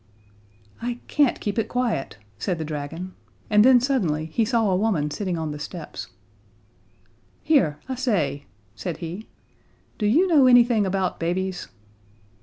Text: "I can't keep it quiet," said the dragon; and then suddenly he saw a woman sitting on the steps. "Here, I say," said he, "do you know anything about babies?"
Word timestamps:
"I 0.81 0.99
can't 1.07 1.39
keep 1.39 1.59
it 1.59 1.69
quiet," 1.69 2.17
said 2.39 2.57
the 2.57 2.65
dragon; 2.65 3.13
and 3.51 3.63
then 3.63 3.79
suddenly 3.79 4.25
he 4.25 4.45
saw 4.45 4.71
a 4.71 4.75
woman 4.75 5.11
sitting 5.11 5.37
on 5.37 5.51
the 5.51 5.59
steps. 5.59 6.07
"Here, 7.43 7.77
I 7.87 7.93
say," 7.93 8.45
said 8.73 8.97
he, 8.97 9.27
"do 9.99 10.07
you 10.07 10.25
know 10.25 10.47
anything 10.47 10.87
about 10.87 11.19
babies?" 11.19 11.67